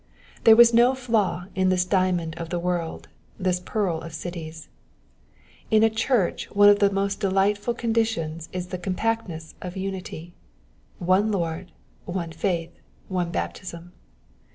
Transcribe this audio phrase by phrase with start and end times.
[0.45, 3.07] There was no flaw in this diamond of the world,
[3.37, 4.67] this pearl of cities.
[5.69, 10.33] In a church one of the most delightful con ditions is the compactness of unity:
[10.97, 11.71] one Lord,
[12.05, 12.71] one faith,
[13.09, 13.91] one baptism.''